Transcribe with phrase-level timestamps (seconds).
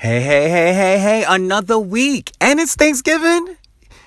[0.00, 2.30] Hey, hey, hey, hey, hey, another week.
[2.40, 3.56] And it's Thanksgiving.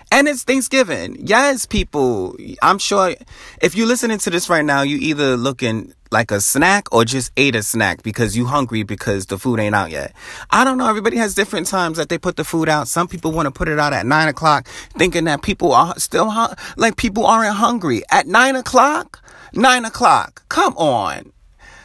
[0.09, 1.17] And it's Thanksgiving.
[1.19, 2.37] Yes, people.
[2.61, 3.13] I'm sure
[3.61, 7.33] if you're listening to this right now, you either looking like a snack or just
[7.35, 10.13] ate a snack because you hungry because the food ain't out yet.
[10.49, 10.87] I don't know.
[10.87, 12.87] Everybody has different times that they put the food out.
[12.87, 16.33] Some people want to put it out at nine o'clock thinking that people are still,
[16.77, 19.21] like people aren't hungry at nine o'clock.
[19.53, 20.43] Nine o'clock.
[20.47, 21.33] Come on.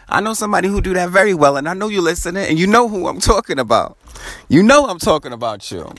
[0.09, 2.67] I know somebody who do that very well, and I know you listening, and you
[2.67, 3.97] know who I'm talking about.
[4.49, 5.93] You know I'm talking about you.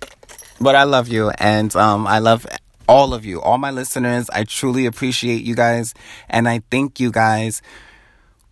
[0.59, 2.47] But I love you, and um, I love
[2.87, 4.29] all of you, all my listeners.
[4.31, 5.93] I truly appreciate you guys,
[6.29, 7.61] and I thank you guys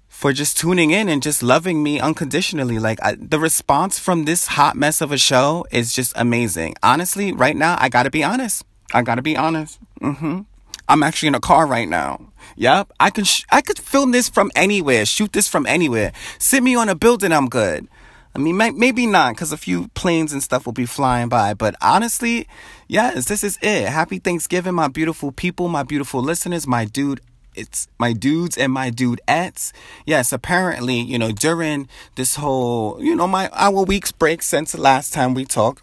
[0.07, 2.79] for just tuning in and just loving me unconditionally.
[2.79, 6.75] Like I, the response from this hot mess of a show is just amazing.
[6.83, 8.63] Honestly, right now, I gotta be honest.
[8.93, 9.79] I gotta be honest.
[10.01, 10.41] Mm-hmm.
[10.87, 12.31] I'm actually in a car right now.
[12.57, 16.11] Yep, I can sh- I could film this from anywhere, shoot this from anywhere.
[16.39, 17.87] Sit me on a building, I'm good.
[18.35, 21.53] I mean, may- maybe not, because a few planes and stuff will be flying by.
[21.53, 22.47] But honestly,
[22.87, 23.87] yes, this is it.
[23.87, 27.21] Happy Thanksgiving, my beautiful people, my beautiful listeners, my dude.
[27.55, 29.71] It's my dudes and my dudeettes.
[30.05, 34.81] Yes, apparently, you know, during this whole, you know, my our week's break since the
[34.81, 35.81] last time we talked,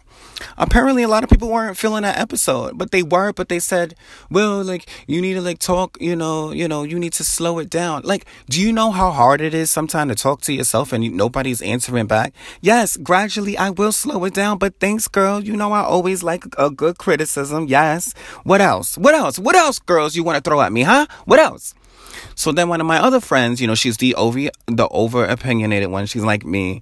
[0.57, 3.95] apparently a lot of people weren't feeling that episode but they were but they said
[4.29, 7.59] well like you need to like talk you know you know you need to slow
[7.59, 8.01] it down.
[8.03, 11.61] Like do you know how hard it is sometimes to talk to yourself and nobody's
[11.61, 12.33] answering back?
[12.61, 15.43] Yes gradually i will slow it down but thanks girl.
[15.43, 17.67] You know i always like a good criticism.
[17.67, 18.13] Yes.
[18.43, 18.97] What else?
[18.97, 19.39] What else?
[19.39, 21.07] What else girls you want to throw at me huh?
[21.25, 21.73] What else
[22.35, 25.89] so then one of my other friends, you know, she's the over the over opinionated
[25.89, 26.05] one.
[26.05, 26.81] She's like me.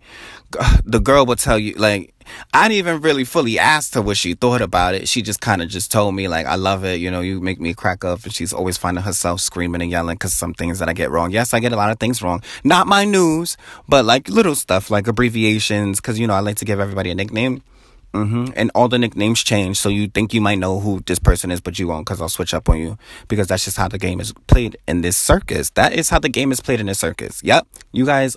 [0.83, 2.13] The girl will tell you like
[2.53, 5.07] I didn't even really fully ask her what she thought about it.
[5.07, 6.99] She just kind of just told me like I love it.
[6.99, 8.23] You know, you make me crack up.
[8.23, 11.31] And she's always finding herself screaming and yelling because some things that I get wrong.
[11.31, 12.41] Yes, I get a lot of things wrong.
[12.63, 13.57] Not my news,
[13.87, 15.99] but like little stuff like abbreviations.
[15.99, 17.63] Because you know I like to give everybody a nickname.
[18.13, 18.51] Mm-hmm.
[18.55, 21.61] And all the nicknames change, so you think you might know who this person is,
[21.61, 22.97] but you won't, because I'll switch up on you.
[23.27, 25.69] Because that's just how the game is played in this circus.
[25.71, 27.41] That is how the game is played in this circus.
[27.43, 27.67] Yep.
[27.93, 28.35] You guys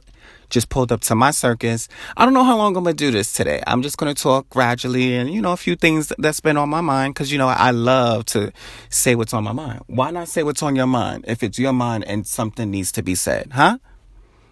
[0.48, 1.88] just pulled up to my circus.
[2.16, 3.62] I don't know how long I'm gonna do this today.
[3.66, 6.80] I'm just gonna talk gradually and you know a few things that's been on my
[6.80, 8.52] mind because you know I love to
[8.88, 9.80] say what's on my mind.
[9.86, 13.02] Why not say what's on your mind if it's your mind and something needs to
[13.02, 13.78] be said, huh?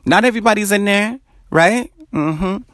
[0.05, 1.93] Not everybody's in there, right?
[2.13, 2.72] Mm-hmm.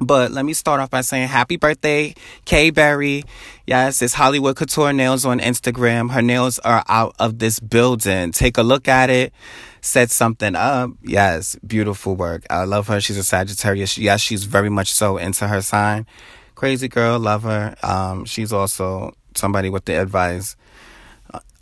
[0.00, 2.14] But let me start off by saying happy birthday,
[2.44, 3.24] Kay Berry.
[3.66, 6.10] Yes, it's Hollywood Couture Nails on Instagram.
[6.10, 8.32] Her nails are out of this building.
[8.32, 9.32] Take a look at it.
[9.80, 10.90] Set something up.
[11.02, 12.44] Yes, beautiful work.
[12.50, 13.00] I love her.
[13.00, 13.96] She's a Sagittarius.
[13.98, 16.06] Yes, she's very much so into her sign.
[16.54, 17.74] Crazy girl, love her.
[17.82, 20.56] Um, she's also somebody with the advice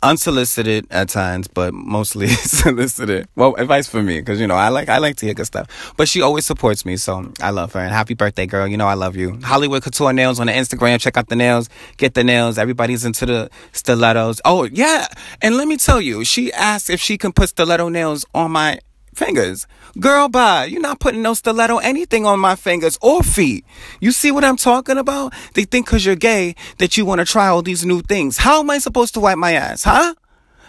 [0.03, 2.27] unsolicited at times, but mostly
[2.61, 3.27] solicited.
[3.35, 5.93] Well, advice for me because you know I like I like to hear good stuff.
[5.97, 7.79] But she always supports me, so I love her.
[7.79, 8.67] And happy birthday, girl!
[8.67, 9.39] You know I love you.
[9.43, 10.99] Hollywood Couture Nails on the Instagram.
[10.99, 11.69] Check out the nails.
[11.97, 12.57] Get the nails.
[12.57, 14.41] Everybody's into the stilettos.
[14.45, 15.07] Oh yeah,
[15.41, 18.79] and let me tell you, she asked if she can put stiletto nails on my
[19.13, 19.67] fingers.
[19.99, 20.65] Girl, bye.
[20.65, 23.65] You're not putting no stiletto anything on my fingers or feet.
[23.99, 25.33] You see what I'm talking about?
[25.53, 28.37] They think because you're gay that you want to try all these new things.
[28.37, 30.15] How am I supposed to wipe my ass, huh?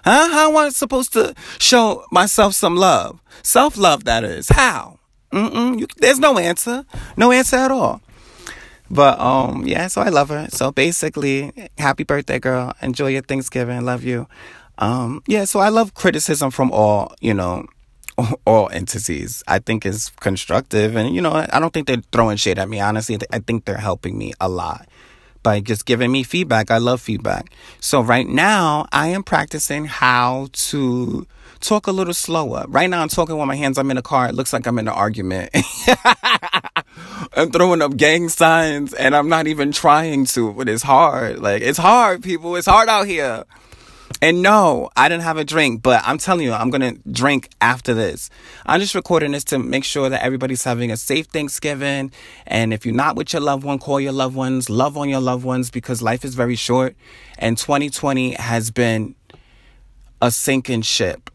[0.05, 0.29] Huh?
[0.33, 3.21] How am I supposed to show myself some love?
[3.43, 4.49] Self love, that is.
[4.49, 4.99] How?
[5.33, 5.79] Mm-mm.
[5.79, 6.85] You, there's no answer.
[7.17, 8.01] No answer at all.
[8.91, 9.87] But um, yeah.
[9.87, 10.49] So I love her.
[10.51, 12.75] So basically, happy birthday, girl.
[12.83, 13.85] Enjoy your Thanksgiving.
[13.85, 14.27] Love you.
[14.79, 15.45] Um, yeah.
[15.45, 17.67] So I love criticism from all you know
[18.47, 19.43] all entities.
[19.49, 22.81] I think is constructive, and you know, I don't think they're throwing shade at me.
[22.81, 24.89] Honestly, I think they're helping me a lot
[25.43, 26.71] by just giving me feedback.
[26.71, 27.53] I love feedback.
[27.81, 31.27] So right now, I am practicing how to
[31.61, 32.65] talk a little slower.
[32.69, 33.79] Right now, I'm talking with my hands.
[33.79, 34.29] I'm in a car.
[34.29, 35.51] It looks like I'm in an argument.
[37.35, 40.53] I'm throwing up gang signs, and I'm not even trying to.
[40.53, 41.39] But it's hard.
[41.39, 42.57] Like it's hard, people.
[42.57, 43.45] It's hard out here.
[44.23, 47.93] And no, I didn't have a drink, but I'm telling you, I'm gonna drink after
[47.93, 48.31] this.
[48.65, 52.13] I'm just recording this to make sure that everybody's having a safe Thanksgiving.
[52.47, 55.19] And if you're not with your loved one, call your loved ones, love on your
[55.19, 56.95] loved ones because life is very short.
[57.37, 59.17] And 2020 has been
[60.21, 61.29] a sinking ship.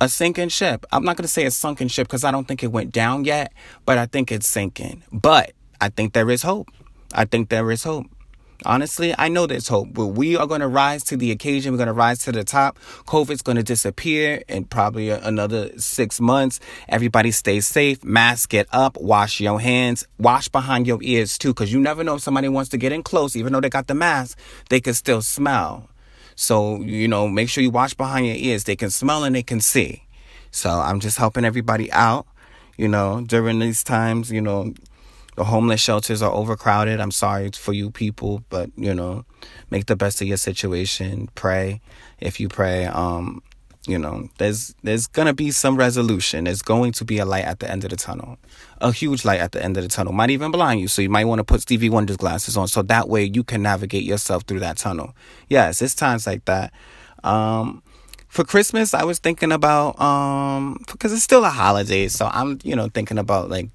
[0.00, 0.86] A sinking ship.
[0.92, 3.52] I'm not gonna say a sunken ship because I don't think it went down yet,
[3.84, 5.02] but I think it's sinking.
[5.12, 6.68] But I think there is hope.
[7.12, 8.06] I think there is hope.
[8.64, 11.72] Honestly, I know there's hope, but we are going to rise to the occasion.
[11.72, 12.78] We're going to rise to the top.
[13.06, 16.60] COVID's going to disappear in probably another six months.
[16.88, 18.04] Everybody stay safe.
[18.04, 18.98] Mask it up.
[19.00, 20.06] Wash your hands.
[20.18, 23.02] Wash behind your ears too, because you never know if somebody wants to get in
[23.02, 23.34] close.
[23.34, 25.88] Even though they got the mask, they can still smell.
[26.34, 28.64] So, you know, make sure you wash behind your ears.
[28.64, 30.04] They can smell and they can see.
[30.50, 32.26] So I'm just helping everybody out,
[32.76, 34.74] you know, during these times, you know,
[35.40, 37.00] The homeless shelters are overcrowded.
[37.00, 39.24] I'm sorry for you people, but you know,
[39.70, 41.30] make the best of your situation.
[41.34, 41.80] Pray.
[42.20, 43.42] If you pray, um,
[43.86, 46.44] you know, there's there's gonna be some resolution.
[46.44, 48.36] There's going to be a light at the end of the tunnel.
[48.82, 50.12] A huge light at the end of the tunnel.
[50.12, 50.88] Might even blind you.
[50.88, 53.62] So you might want to put Stevie Wonder's glasses on so that way you can
[53.62, 55.16] navigate yourself through that tunnel.
[55.48, 56.70] Yes, it's times like that.
[57.24, 57.82] Um
[58.28, 62.76] for Christmas I was thinking about um because it's still a holiday, so I'm, you
[62.76, 63.70] know, thinking about like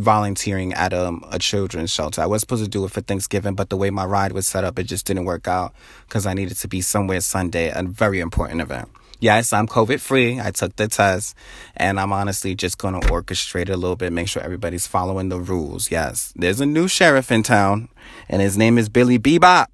[0.00, 2.22] volunteering at um, a children's shelter.
[2.22, 4.64] I was supposed to do it for Thanksgiving, but the way my ride was set
[4.64, 5.72] up, it just didn't work out
[6.08, 8.88] because I needed to be somewhere Sunday, a very important event.
[9.20, 10.40] Yes, I'm COVID free.
[10.40, 11.36] I took the test
[11.76, 15.38] and I'm honestly just going to orchestrate a little bit, make sure everybody's following the
[15.38, 15.90] rules.
[15.90, 17.90] Yes, there's a new sheriff in town
[18.30, 19.66] and his name is Billy Bebop.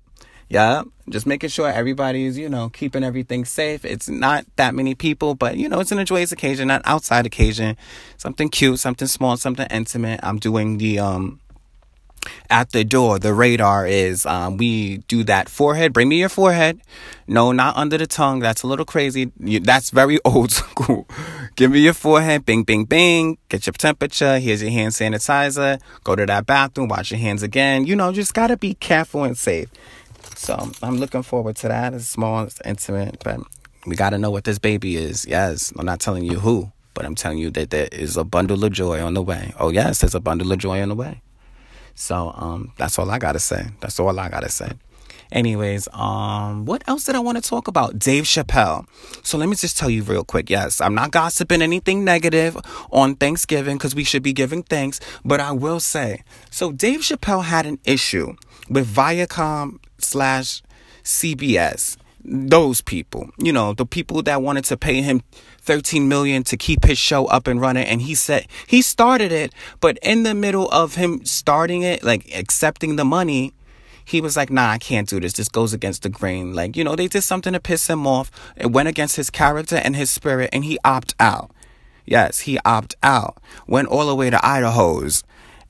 [0.49, 3.85] Yeah, just making sure everybody's, you know, keeping everything safe.
[3.85, 7.77] It's not that many people, but you know, it's an joyous occasion, not outside occasion.
[8.17, 10.21] Something cute, something small, something intimate.
[10.23, 11.41] I'm doing the um
[12.51, 15.93] at the door, the radar is um, we do that forehead.
[15.93, 16.81] Bring me your forehead.
[17.27, 18.41] No, not under the tongue.
[18.41, 19.33] That's a little crazy.
[19.39, 21.07] You, that's very old school.
[21.57, 22.45] Give me your forehead.
[22.45, 23.39] Bing, bing, bing.
[23.49, 24.39] Get your temperature.
[24.39, 25.81] Here's your hand sanitizer.
[26.05, 26.89] Go to that bathroom.
[26.89, 27.87] Wash your hands again.
[27.87, 29.69] You know, just gotta be careful and safe.
[30.37, 31.95] So I'm looking forward to that.
[31.95, 33.41] It's small, it's intimate, but
[33.87, 35.27] we gotta know what this baby is.
[35.27, 38.63] Yes, I'm not telling you who, but I'm telling you that there is a bundle
[38.63, 39.55] of joy on the way.
[39.59, 41.23] Oh yes, there's a bundle of joy on the way.
[41.95, 43.67] So um, that's all I gotta say.
[43.81, 44.73] That's all I gotta say.
[45.33, 47.99] Anyways, um, what else did I want to talk about?
[47.99, 48.87] Dave Chappelle.
[49.25, 50.49] So let me just tell you real quick.
[50.51, 52.57] Yes, I'm not gossiping anything negative
[52.93, 55.01] on Thanksgiving because we should be giving thanks.
[55.25, 58.37] But I will say, so Dave Chappelle had an issue
[58.69, 60.63] with Viacom slash
[61.03, 61.97] CBS.
[62.29, 65.23] Those people, you know, the people that wanted to pay him
[65.67, 69.53] 13 million to keep his show up and running and he said he started it
[69.81, 73.53] but in the middle of him starting it like accepting the money
[74.05, 75.33] he was like nah i can't do this.
[75.33, 76.55] This goes against the grain.
[76.55, 78.31] Like you know they did something to piss him off.
[78.57, 81.51] It went against his character and his spirit and he opt out.
[82.05, 83.39] Yes he opt out.
[83.67, 85.25] Went all the way to idaho's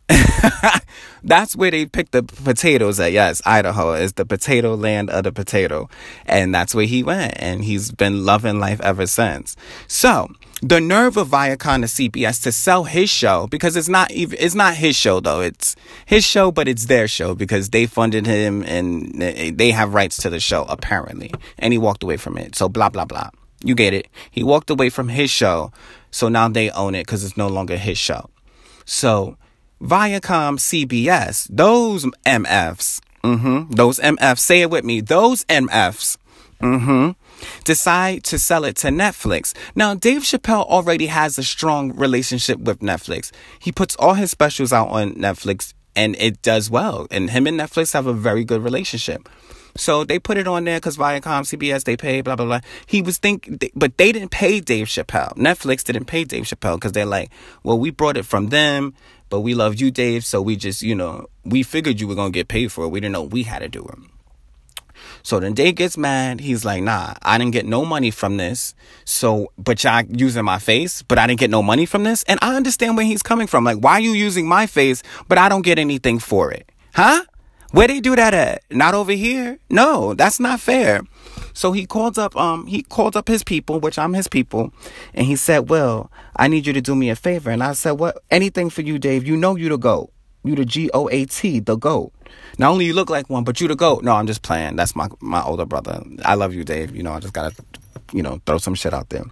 [1.22, 3.12] that's where they pick the potatoes at.
[3.12, 5.88] Yes, Idaho is the potato land of the potato.
[6.26, 7.34] And that's where he went.
[7.36, 9.56] And he's been loving life ever since.
[9.88, 10.28] So,
[10.62, 14.54] the nerve of Viacom to CBS to sell his show because it's not even it's
[14.54, 15.76] not his show though it's
[16.06, 20.30] his show but it's their show because they funded him and they have rights to
[20.30, 23.28] the show apparently and he walked away from it so blah blah blah
[23.62, 25.70] you get it he walked away from his show
[26.10, 28.30] so now they own it because it's no longer his show
[28.86, 29.36] so
[29.80, 36.16] Viacom CBS, those MFs, mm-hmm, those MFs, say it with me, those MFs,
[36.60, 37.10] mm-hmm,
[37.64, 39.54] decide to sell it to Netflix.
[39.74, 43.32] Now, Dave Chappelle already has a strong relationship with Netflix.
[43.58, 47.06] He puts all his specials out on Netflix and it does well.
[47.10, 49.28] And him and Netflix have a very good relationship.
[49.76, 52.60] So they put it on there because Viacom, CBS, they pay, blah, blah, blah.
[52.86, 55.34] He was think, but they didn't pay Dave Chappelle.
[55.36, 57.30] Netflix didn't pay Dave Chappelle because they're like,
[57.62, 58.94] well, we brought it from them
[59.28, 60.24] but we loved you, Dave.
[60.24, 62.88] So we just, you know, we figured you were to get paid for it.
[62.88, 63.98] We didn't know we had to do it.
[65.22, 66.40] So then Dave gets mad.
[66.40, 68.74] He's like, nah, I didn't get no money from this.
[69.04, 72.22] So, but y'all using my face, but I didn't get no money from this.
[72.24, 73.64] And I understand where he's coming from.
[73.64, 76.70] Like, why are you using my face, but I don't get anything for it?
[76.94, 77.24] Huh?
[77.72, 78.62] Where they do that at?
[78.70, 79.58] Not over here?
[79.68, 81.02] No, that's not fair.
[81.56, 84.74] So he called up um he called up his people, which I'm his people,
[85.14, 87.92] and he said, "Well, I need you to do me a favor." And I said,
[87.92, 88.22] "What?
[88.30, 89.26] Anything for you, Dave?
[89.26, 90.12] You know you the goat.
[90.44, 92.12] You the G O A T, the goat.
[92.58, 94.76] Not only you look like one, but you the goat." No, I'm just playing.
[94.76, 96.04] That's my my older brother.
[96.26, 96.94] I love you, Dave.
[96.94, 97.54] You know, I just gotta
[98.12, 99.24] you know, throw some shit out there.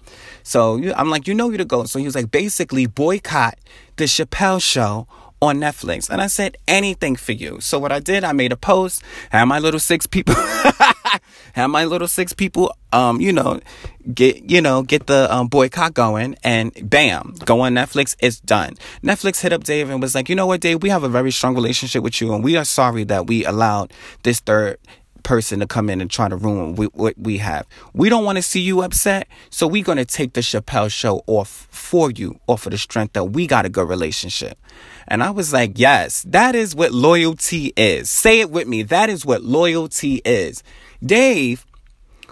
[0.42, 1.88] So I'm like, you know, you the goat.
[1.88, 3.58] So he was like, basically boycott
[3.96, 5.06] the Chappelle show
[5.44, 6.08] on Netflix.
[6.10, 7.60] And I said, anything for you.
[7.60, 10.34] So what I did, I made a post, had my little six people,
[11.52, 13.60] had my little six people, um, you know,
[14.12, 18.16] get, you know, get the um, boycott going and bam, go on Netflix.
[18.20, 18.74] It's done.
[19.02, 21.30] Netflix hit up Dave and was like, you know what, Dave, we have a very
[21.30, 24.78] strong relationship with you and we are sorry that we allowed this third
[25.24, 27.66] person to come in and try to ruin what we have.
[27.92, 31.24] We don't want to see you upset, so we're going to take the Chappelle show
[31.26, 34.56] off for you, off of the strength that we got a good relationship.
[35.08, 38.08] And I was like, yes, that is what loyalty is.
[38.08, 38.82] Say it with me.
[38.84, 40.62] That is what loyalty is.
[41.02, 41.66] Dave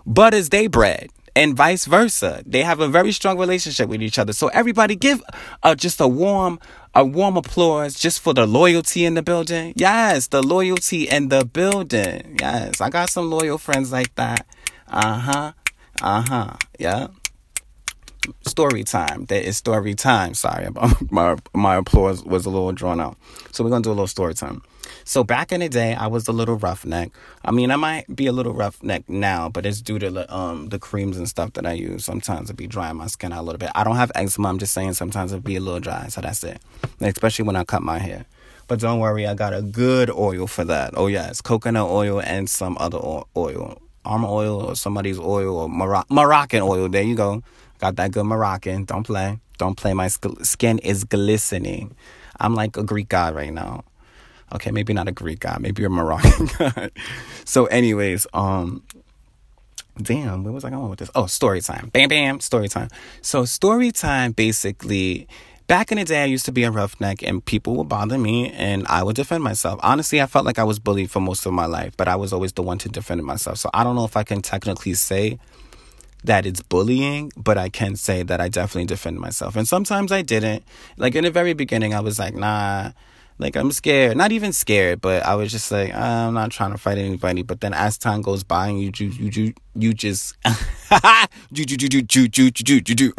[0.06, 2.42] butters they bread and vice versa.
[2.46, 4.32] They have a very strong relationship with each other.
[4.32, 5.22] So everybody give
[5.62, 6.58] uh, just a warm,
[6.94, 9.72] a warm applause just for the loyalty in the building.
[9.76, 12.36] Yes, the loyalty in the building.
[12.40, 14.46] Yes, I got some loyal friends like that.
[14.88, 15.52] Uh huh.
[16.02, 16.56] Uh huh.
[16.78, 17.08] Yeah.
[18.46, 19.26] Story time.
[19.26, 20.34] That is story time.
[20.34, 20.68] Sorry,
[21.10, 23.16] my my applause was a little drawn out.
[23.52, 24.62] So we're gonna do a little story time.
[25.04, 27.10] So back in the day, I was a little roughneck.
[27.44, 30.68] I mean, I might be a little roughneck now, but it's due to the, um
[30.68, 32.04] the creams and stuff that I use.
[32.04, 33.70] Sometimes it be drying my skin out a little bit.
[33.74, 34.48] I don't have eczema.
[34.48, 36.08] I'm just saying sometimes it be a little dry.
[36.08, 36.60] So that's it.
[37.00, 38.26] Especially when I cut my hair.
[38.68, 40.94] But don't worry, I got a good oil for that.
[40.96, 42.98] Oh yes, coconut oil and some other
[43.36, 46.88] oil, arm oil or somebody's oil or Moroc- Moroccan oil.
[46.88, 47.42] There you go.
[47.82, 48.84] Got that good Moroccan.
[48.84, 49.40] Don't play.
[49.58, 49.92] Don't play.
[49.92, 51.96] My skin is glistening.
[52.38, 53.82] I'm like a Greek god right now.
[54.54, 56.92] Okay, maybe not a Greek god, maybe you're a Moroccan god.
[57.44, 58.84] so, anyways, um,
[60.00, 61.10] damn, where was I going with this?
[61.16, 61.90] Oh, story time.
[61.92, 62.88] Bam, bam, story time.
[63.20, 65.26] So, story time basically.
[65.66, 68.52] Back in the day, I used to be a roughneck and people would bother me
[68.52, 69.80] and I would defend myself.
[69.82, 72.32] Honestly, I felt like I was bullied for most of my life, but I was
[72.32, 73.58] always the one to defend myself.
[73.58, 75.40] So I don't know if I can technically say
[76.24, 79.56] that it's bullying, but I can say that I definitely defend myself.
[79.56, 80.64] And sometimes I didn't.
[80.96, 82.92] Like in the very beginning, I was like, nah,
[83.38, 84.16] like I'm scared.
[84.16, 87.42] Not even scared, but I was just like, ah, I'm not trying to fight anybody.
[87.42, 90.36] But then as time goes by, and you you you you just
[91.50, 93.12] you you you you you you you you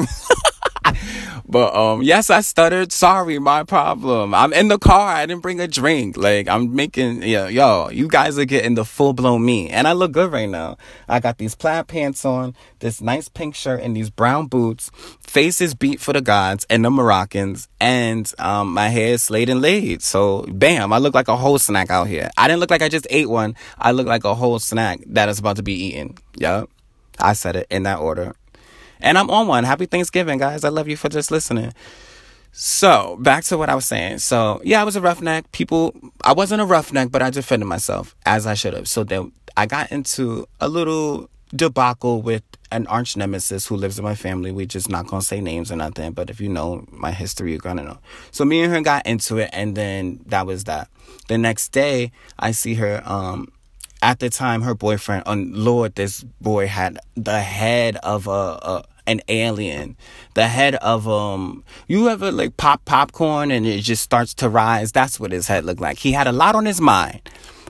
[1.48, 2.92] but um, yes, I stuttered.
[2.92, 4.34] Sorry, my problem.
[4.34, 5.16] I'm in the car.
[5.16, 6.18] I didn't bring a drink.
[6.18, 9.94] Like I'm making, yeah, yo, you guys are getting the full blown me, and I
[9.94, 10.78] look good right now.
[11.08, 14.92] I got these plaid pants on, this nice pink shirt, and these brown boots.
[15.22, 19.50] Face is beat for the gods and the Moroccans, and um, my hair is slayed
[19.50, 20.02] and laid.
[20.02, 22.30] So, bam, I look like a whole snack out here.
[22.38, 23.56] I didn't look like I just ate one.
[23.78, 26.18] I look like a whole snack that is about to be eaten.
[26.36, 26.70] Yup.
[27.20, 28.36] I said it in that order.
[29.04, 29.66] And I'm on one.
[29.66, 30.64] Happy Thanksgiving, guys.
[30.64, 31.74] I love you for just listening.
[32.54, 34.20] So, back to what I was saying.
[34.20, 35.52] So, yeah, I was a roughneck.
[35.52, 35.94] People,
[36.24, 38.88] I wasn't a roughneck, but I defended myself as I should have.
[38.88, 44.06] So, then I got into a little debacle with an arch nemesis who lives in
[44.06, 44.52] my family.
[44.52, 47.60] We just not gonna say names or nothing, but if you know my history, you're
[47.60, 48.00] gonna know.
[48.32, 50.88] So me and her got into it, and then that was that.
[51.28, 53.52] The next day, I see her um,
[54.02, 58.84] at the time her boyfriend on lord this boy had the head of a, a,
[59.06, 59.98] an alien
[60.34, 64.92] the head of um you ever like pop popcorn and it just starts to rise?
[64.92, 66.00] That's what his head looked like.
[66.00, 67.22] He had a lot on his mind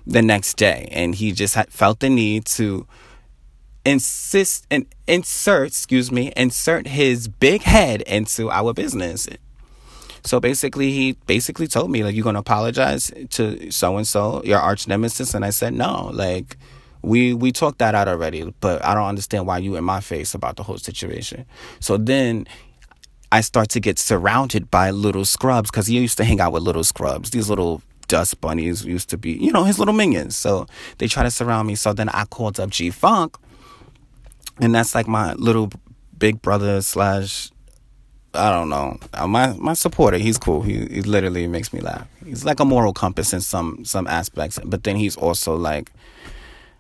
[0.06, 2.86] the next day and he just had felt the need to
[3.86, 9.28] insist and insert excuse me insert his big head into our business.
[10.26, 14.60] So basically, he basically told me, like, you're to apologize to so and so, your
[14.60, 15.34] arch nemesis.
[15.34, 16.58] And I said, no, like,
[17.04, 20.34] we we talked that out already, but I don't understand why you in my face
[20.34, 21.46] about the whole situation.
[21.80, 22.48] So then
[23.32, 26.64] I start to get surrounded by little scrubs because he used to hang out with
[26.64, 27.32] little scrubs.
[27.32, 30.36] These little dust bunnies used to be, you know, his little minions.
[30.36, 30.68] So
[30.98, 31.76] they try to surround me.
[31.76, 33.38] So then I called up G Funk,
[34.60, 35.70] and that's like my little
[36.18, 37.52] big brother slash
[38.36, 38.98] I don't know.
[39.14, 40.62] Uh, my my supporter, he's cool.
[40.62, 42.08] He he literally makes me laugh.
[42.26, 45.92] He's like a moral compass in some some aspects, but then he's also like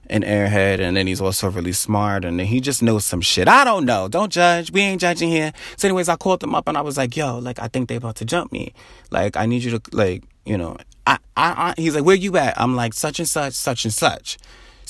[0.10, 3.48] an airhead, and then he's also really smart, and then he just knows some shit.
[3.48, 4.08] I don't know.
[4.08, 4.72] Don't judge.
[4.72, 5.54] We ain't judging here.
[5.78, 7.96] So, anyways, I called him up and I was like, "Yo, like I think they
[7.96, 8.74] about to jump me.
[9.12, 12.38] Like I need you to like you know." I I, I he's like, "Where you
[12.38, 14.38] at?" I'm like, "Such and such, such and such."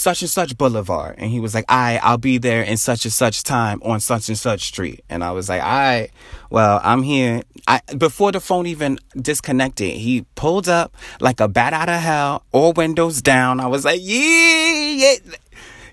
[0.04, 1.16] Such and such boulevard.
[1.18, 4.28] And he was like i i'll be there in such and such time on such
[4.28, 5.04] and such street.
[5.10, 6.10] And i was like i
[6.50, 7.44] well i'm here.
[7.68, 12.44] I before the phone even disconnected he pulled up like a bat out of hell
[12.52, 13.62] all windows down.
[13.62, 15.16] I was like yeah yeah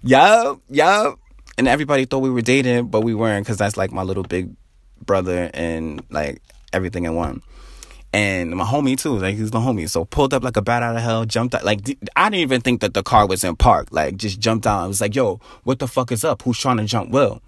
[0.02, 1.19] yup yup.
[1.57, 4.50] And everybody thought we were dating but we weren't because that's like my little big
[5.00, 7.43] brother and like everything in one
[8.12, 9.88] and my homie too, like he's the homie.
[9.88, 11.64] So pulled up like a bat out of hell, jumped out.
[11.64, 11.81] Like
[12.17, 13.88] I didn't even think that the car was in park.
[13.90, 14.83] Like just jumped out.
[14.83, 16.43] I was like, "Yo, what the fuck is up?
[16.43, 17.40] Who's trying to jump Will?"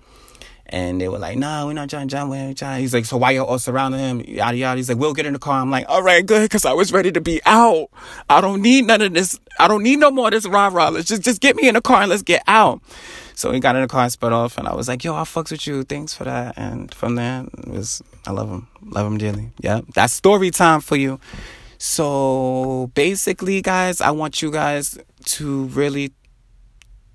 [0.66, 3.32] And they were like, "No, we're not trying to jump Will." He's like, "So why
[3.32, 4.76] y'all all surrounding him?" Yada yada.
[4.76, 6.92] He's like, "We'll get in the car." I'm like, "All right, good," because I was
[6.92, 7.88] ready to be out.
[8.30, 9.40] I don't need none of this.
[9.58, 10.90] I don't need no more of this rah rah.
[10.90, 12.80] Let's just just get me in the car and let's get out.
[13.34, 15.50] So we got in the car, sped off, and I was like, "Yo, I fucks
[15.50, 15.82] with you.
[15.82, 19.50] Thanks for that." And from there, it was I love him, love him dearly.
[19.58, 21.18] Yeah, that's story time for you.
[21.78, 26.12] So basically, guys, I want you guys to really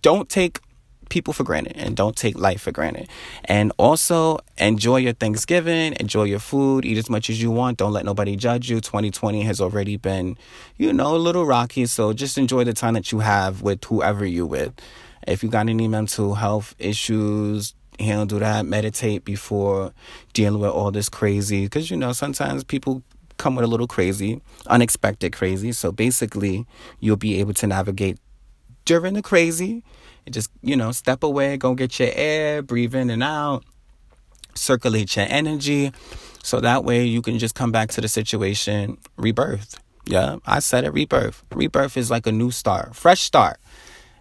[0.02, 0.60] don't take
[1.10, 3.08] people for granted and don't take life for granted.
[3.46, 7.78] And also enjoy your Thanksgiving, enjoy your food, eat as much as you want.
[7.78, 8.82] Don't let nobody judge you.
[8.82, 10.38] 2020 has already been,
[10.78, 11.86] you know, a little rocky.
[11.86, 14.74] So just enjoy the time that you have with whoever you with.
[15.28, 18.66] If you got any mental health issues, handle that.
[18.66, 19.94] Meditate before
[20.34, 21.66] dealing with all this crazy.
[21.66, 23.04] Because, you know, sometimes people
[23.38, 25.72] come with a little crazy, unexpected crazy.
[25.72, 26.66] So basically,
[27.00, 28.18] you'll be able to navigate
[28.86, 29.84] during the crazy
[30.26, 33.64] and just, you know, step away, go get your air, breathe in and out.
[34.58, 35.92] circulate your energy.
[36.44, 39.80] So that way you can just come back to the situation rebirth.
[40.06, 41.44] Yeah, I said it rebirth.
[41.54, 43.60] Rebirth is like a new start, fresh start.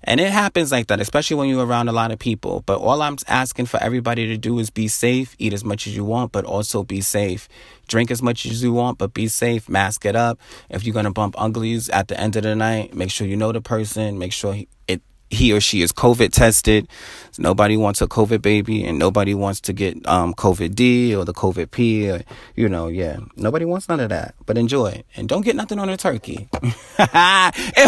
[0.06, 2.62] And it happens like that, especially when you're around a lot of people.
[2.64, 5.96] But all I'm asking for everybody to do is be safe, eat as much as
[5.96, 7.48] you want, but also be safe.
[7.88, 9.68] Drink as much as you want, but be safe.
[9.68, 10.38] Mask it up.
[10.70, 13.50] If you're gonna bump uglies at the end of the night, make sure you know
[13.50, 14.18] the person.
[14.18, 16.88] Make sure he, it he or she is COVID tested.
[17.36, 21.34] Nobody wants a COVID baby, and nobody wants to get um, COVID D or the
[21.34, 22.08] COVID P.
[22.10, 22.22] Or,
[22.54, 24.34] you know, yeah, nobody wants none of that.
[24.46, 26.48] But enjoy, and don't get nothing on a turkey.
[26.62, 26.70] and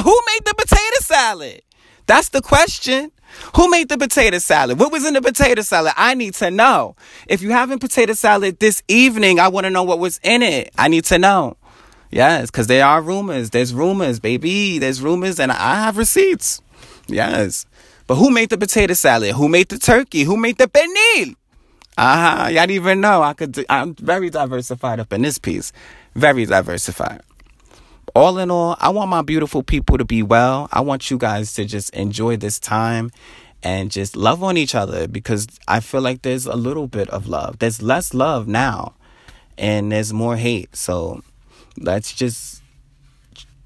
[0.02, 1.62] who made the potato salad?
[2.08, 3.12] That's the question.
[3.54, 4.78] Who made the potato salad?
[4.80, 5.92] What was in the potato salad?
[5.94, 6.96] I need to know.
[7.28, 10.72] If you having potato salad this evening, I want to know what was in it.
[10.78, 11.58] I need to know.
[12.10, 13.50] Yes, because there are rumors.
[13.50, 14.78] There's rumors, baby.
[14.78, 16.62] There's rumors, and I have receipts.
[17.06, 17.66] Yes.
[18.06, 19.34] But who made the potato salad?
[19.34, 20.22] Who made the turkey?
[20.22, 21.36] Who made the pernil?
[21.98, 22.48] Uh-huh.
[22.48, 23.22] Y'all didn't even know.
[23.22, 23.66] I could.
[23.68, 25.72] I'm very diversified up in this piece.
[26.14, 27.20] Very diversified
[28.18, 30.68] all in all, I want my beautiful people to be well.
[30.72, 33.12] I want you guys to just enjoy this time
[33.62, 37.28] and just love on each other because I feel like there's a little bit of
[37.28, 37.60] love.
[37.60, 38.94] There's less love now
[39.56, 40.74] and there's more hate.
[40.74, 41.22] So
[41.78, 42.60] let's just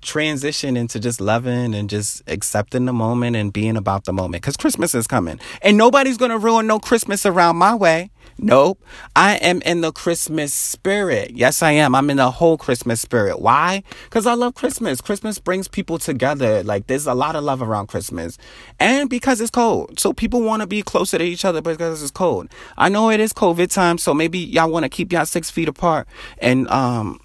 [0.02, 4.58] transition into just loving and just accepting the moment and being about the moment because
[4.58, 8.10] Christmas is coming and nobody's going to ruin no Christmas around my way.
[8.42, 8.82] Nope.
[9.14, 11.30] I am in the Christmas spirit.
[11.30, 11.94] Yes, I am.
[11.94, 13.40] I'm in the whole Christmas spirit.
[13.40, 13.84] Why?
[14.04, 15.00] Because I love Christmas.
[15.00, 16.64] Christmas brings people together.
[16.64, 18.38] Like, there's a lot of love around Christmas.
[18.80, 20.00] And because it's cold.
[20.00, 22.48] So people want to be closer to each other because it's cold.
[22.76, 23.96] I know it is COVID time.
[23.96, 26.08] So maybe y'all want to keep y'all six feet apart
[26.38, 27.20] and, um,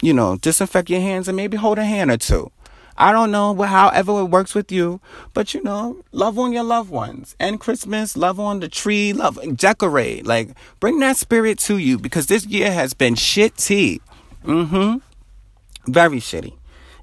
[0.00, 2.50] you know, disinfect your hands and maybe hold a hand or two.
[2.96, 5.00] I don't know however it works with you,
[5.34, 7.34] but you know, love on your loved ones.
[7.40, 10.26] And Christmas, love on the tree, love decorate.
[10.26, 14.00] Like bring that spirit to you because this year has been shitty.
[14.44, 14.98] Mm-hmm.
[15.90, 16.54] Very shitty.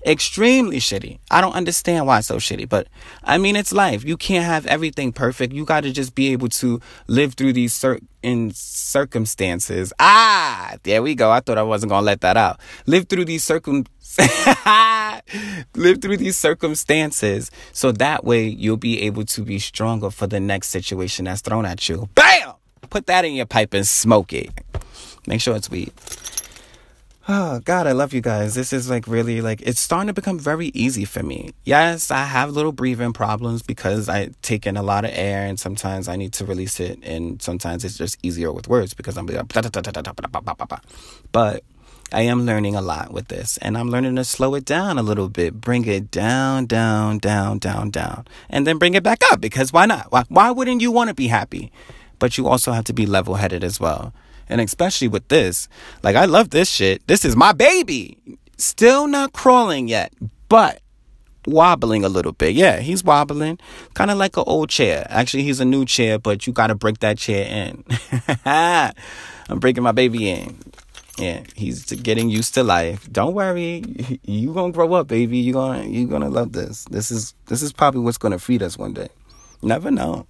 [0.06, 1.20] Extremely shitty.
[1.30, 2.88] I don't understand why it's so shitty, but
[3.24, 4.06] I mean it's life.
[4.06, 5.54] You can't have everything perfect.
[5.54, 9.92] You got to just be able to live through these certain circumstances.
[10.00, 11.32] Ah, there we go.
[11.32, 12.60] I thought I wasn't gonna let that out.
[12.86, 13.86] Live through these circum
[15.76, 20.40] live through these circumstances so that way you'll be able to be stronger for the
[20.40, 22.10] next situation that's thrown at you.
[22.16, 22.54] Bam!
[22.90, 24.50] Put that in your pipe and smoke it.
[25.28, 25.92] Make sure it's weed.
[27.32, 28.56] Oh God, I love you guys.
[28.56, 31.52] This is like really like it's starting to become very easy for me.
[31.64, 35.60] Yes, I have little breathing problems because I take in a lot of air and
[35.60, 39.28] sometimes I need to release it and sometimes it's just easier with words because I'm
[39.28, 39.48] like
[41.32, 41.64] but
[42.12, 45.04] I am learning a lot with this, and I'm learning to slow it down a
[45.04, 49.40] little bit, bring it down, down, down, down, down, and then bring it back up
[49.40, 50.12] because why not?
[50.12, 51.72] Why, why wouldn't you want to be happy?
[52.18, 54.14] But you also have to be level headed as well.
[54.50, 55.68] And especially with this,
[56.04, 57.06] like, I love this shit.
[57.08, 58.18] This is my baby.
[58.58, 60.12] Still not crawling yet,
[60.50, 60.82] but
[61.46, 62.54] wobbling a little bit.
[62.54, 63.60] Yeah, he's wobbling,
[63.94, 65.06] kind of like an old chair.
[65.10, 67.84] Actually, he's a new chair, but you got to break that chair in.
[68.46, 70.60] I'm breaking my baby in
[71.20, 73.12] yeah, he's getting used to life.
[73.12, 73.84] Don't worry,
[74.24, 75.38] you gonna grow up, baby.
[75.38, 76.86] You gonna you gonna love this.
[76.86, 79.10] This is this is probably what's gonna feed us one day.
[79.62, 80.28] Never know.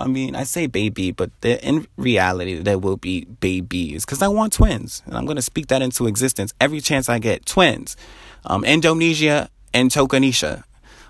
[0.00, 4.52] I mean, I say baby, but in reality, there will be babies because I want
[4.52, 7.46] twins, and I'm gonna speak that into existence every chance I get.
[7.46, 7.96] Twins,
[8.44, 10.64] um, Indonesia and Tokanisha,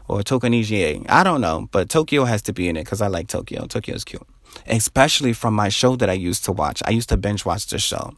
[0.08, 1.04] or Tokanisha.
[1.08, 3.66] I don't know, but Tokyo has to be in it because I like Tokyo.
[3.66, 4.26] Tokyo is cute,
[4.66, 6.82] especially from my show that I used to watch.
[6.86, 8.14] I used to binge watch the show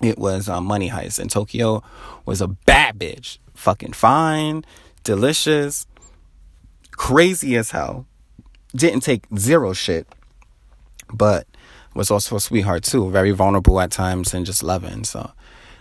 [0.00, 1.18] it was uh, Money Heist.
[1.18, 1.82] And Tokyo
[2.24, 3.38] was a bad bitch.
[3.54, 4.64] Fucking fine,
[5.02, 5.86] delicious,
[6.92, 8.06] crazy as hell.
[8.74, 10.06] Didn't take zero shit,
[11.12, 11.46] but
[11.94, 13.10] was also a sweetheart too.
[13.10, 15.04] Very vulnerable at times and just loving.
[15.04, 15.30] So,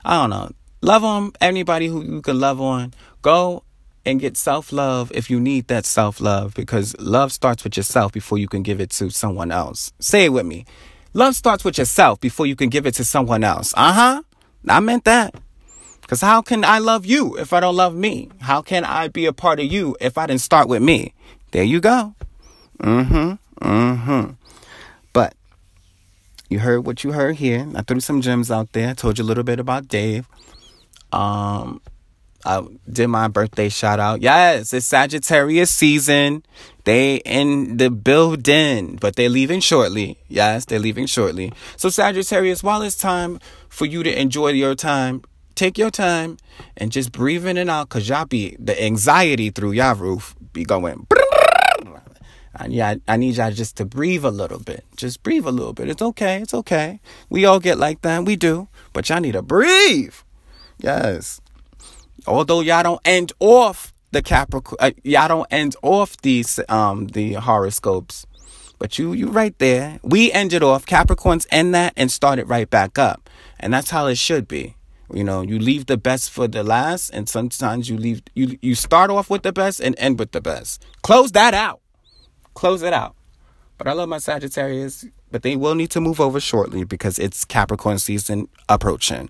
[0.06, 0.52] I don't know.
[0.82, 2.94] Love on anybody who you can love on.
[3.22, 3.64] Go
[4.06, 8.12] and get self love if you need that self love because love starts with yourself
[8.14, 9.92] before you can give it to someone else.
[10.00, 10.66] Say it with me.
[11.14, 13.74] Love starts with yourself before you can give it to someone else.
[13.76, 14.24] Uh huh.
[14.68, 15.36] I meant that.
[16.02, 18.30] Because how can I love you if I don't love me?
[18.40, 21.14] How can I be a part of you if I didn't start with me?
[21.52, 22.16] There you go.
[22.80, 23.66] Mm hmm.
[23.68, 24.32] Mm hmm.
[25.14, 25.34] But
[26.50, 27.68] you heard what you heard here.
[27.76, 28.90] I threw some gems out there.
[28.90, 30.28] I told you a little bit about Dave.
[31.12, 31.82] Um,
[32.46, 34.22] I did my birthday shout out.
[34.22, 36.44] Yes, it's Sagittarius season.
[36.86, 40.18] They in the building, but they're leaving shortly.
[40.30, 41.52] Yes, they're leaving shortly.
[41.76, 45.24] So Sagittarius, while it's time for you to enjoy your time,
[45.56, 46.38] take your time
[46.78, 50.64] and just breathe in and out, cause y'all be the anxiety through y'all roof be
[50.64, 51.08] going.
[52.60, 54.84] And yeah, I, I need y'all just to breathe a little bit.
[54.96, 55.90] Just breathe a little bit.
[55.90, 56.42] It's okay.
[56.42, 57.00] It's okay.
[57.30, 58.26] We all get like that.
[58.26, 58.68] We do.
[58.94, 60.16] But y'all need to breathe.
[60.80, 61.42] Yes.
[62.26, 67.34] Although y'all don't end off the Capricorn, uh, y'all don't end off these um the
[67.34, 68.26] horoscopes.
[68.80, 70.00] But you you right there.
[70.04, 70.86] We ended off.
[70.86, 73.30] Capricorns end that and start it right back up.
[73.60, 74.76] And that's how it should be.
[75.14, 78.76] You know, you leave the best for the last, and sometimes you leave you you
[78.76, 80.86] start off with the best and end with the best.
[81.02, 81.82] Close that out.
[82.58, 83.16] Close it out.
[83.78, 87.46] But I love my Sagittarius, but they will need to move over shortly because it's
[87.46, 89.30] Capricorn season approaching.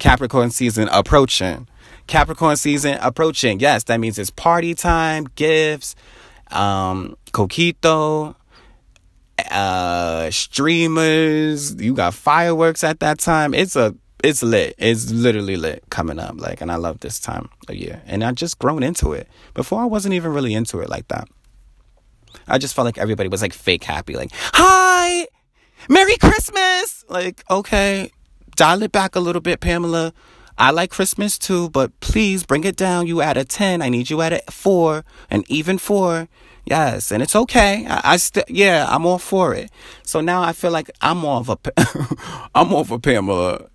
[0.00, 1.68] Capricorn season approaching.
[2.08, 3.60] Capricorn season approaching.
[3.60, 5.94] Yes, that means it's party time, gifts,
[6.50, 8.34] um, coquito,
[9.48, 11.76] uh, streamers.
[11.76, 13.54] You got fireworks at that time.
[13.54, 14.74] It's a it's lit.
[14.76, 16.40] It's literally lit coming up.
[16.40, 18.02] Like, and I love this time of year.
[18.06, 19.28] And I just grown into it.
[19.54, 21.28] Before I wasn't even really into it like that.
[22.48, 24.14] I just felt like everybody was like fake happy.
[24.14, 25.26] Like, hi,
[25.88, 27.04] Merry Christmas.
[27.08, 28.10] Like, okay,
[28.56, 30.12] dial it back a little bit, Pamela.
[30.58, 33.06] I like Christmas too, but please bring it down.
[33.06, 33.82] You at a 10.
[33.82, 36.28] I need you at a 4, an even 4.
[36.64, 37.86] Yes, and it's okay.
[37.86, 39.70] I, I still, yeah, I'm all for it.
[40.02, 41.58] So now I feel like I'm more of a,
[42.54, 43.68] I'm more of a Pamela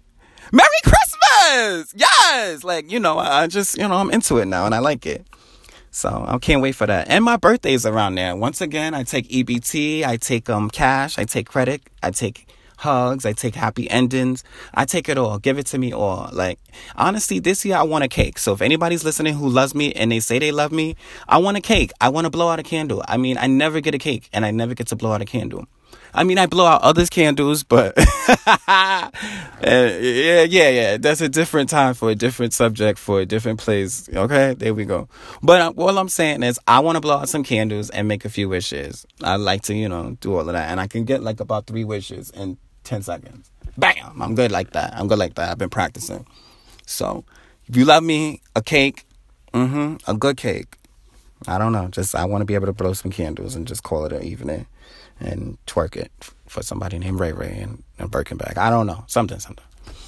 [0.53, 1.93] Merry Christmas!
[1.95, 2.63] Yes!
[2.65, 5.25] Like, you know, I just, you know, I'm into it now and I like it.
[5.91, 7.09] So I can't wait for that.
[7.09, 8.35] And my birthday's around there.
[8.35, 13.25] Once again, I take EBT, I take um cash, I take credit, I take hugs,
[13.25, 14.43] I take happy endings.
[14.73, 15.37] I take it all.
[15.37, 16.29] Give it to me all.
[16.31, 16.59] Like
[16.95, 18.39] honestly, this year I want a cake.
[18.39, 20.95] So if anybody's listening who loves me and they say they love me,
[21.27, 21.91] I want a cake.
[21.99, 23.03] I want to blow out a candle.
[23.07, 25.25] I mean, I never get a cake and I never get to blow out a
[25.25, 25.67] candle.
[26.13, 29.09] I mean, I blow out others' candles, but yeah,
[29.61, 30.97] yeah, yeah.
[30.97, 34.09] That's a different time for a different subject for a different place.
[34.13, 35.07] Okay, there we go.
[35.41, 38.25] But uh, all I'm saying is, I want to blow out some candles and make
[38.25, 39.05] a few wishes.
[39.23, 41.67] I like to, you know, do all of that, and I can get like about
[41.67, 43.49] three wishes in ten seconds.
[43.77, 44.21] Bam!
[44.21, 44.93] I'm good like that.
[44.95, 45.49] I'm good like that.
[45.49, 46.25] I've been practicing.
[46.85, 47.23] So,
[47.67, 49.05] if you love me, a cake,
[49.53, 50.75] mm-hmm, a good cake.
[51.47, 51.87] I don't know.
[51.87, 54.23] Just I want to be able to blow some candles and just call it an
[54.23, 54.67] evening
[55.21, 56.11] and twerk it
[56.47, 58.57] for somebody named Ray Ray and, and Birkenback.
[58.57, 59.03] I don't know.
[59.07, 59.65] Something, something.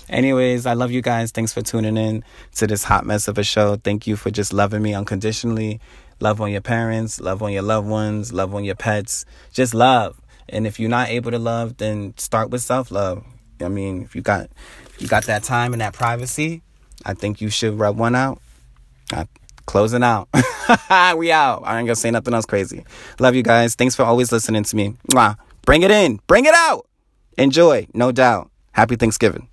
[0.10, 1.32] Anyways, I love you guys.
[1.32, 2.23] Thanks for tuning in
[2.56, 3.78] to this hot mess of a show.
[3.78, 5.80] Thank you for just loving me unconditionally.
[6.19, 9.26] Love on your parents, love on your loved ones, love on your pets.
[9.52, 10.19] Just love.
[10.49, 13.23] And if you're not able to love, then start with self love.
[13.62, 14.49] I mean, if you got
[14.86, 16.62] if you got that time and that privacy,
[17.06, 18.41] I think you should rub one out.
[19.12, 19.28] I,
[19.65, 20.30] closing out.
[21.17, 21.63] we out.
[21.65, 22.86] I ain't gonna say nothing else crazy.
[23.19, 23.76] Love you guys.
[23.76, 24.95] Thanks for always listening to me.
[25.12, 25.38] Mwah.
[25.65, 26.19] Bring it in.
[26.28, 26.88] Bring it out.
[27.38, 27.88] Enjoy.
[27.93, 28.49] No doubt.
[28.73, 29.47] Happy Thanksgiving.